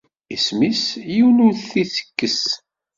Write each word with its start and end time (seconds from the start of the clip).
Isem-is 0.35 0.83
yiwen 1.15 1.43
ur 1.47 1.53
t-itekkes. 1.67 2.41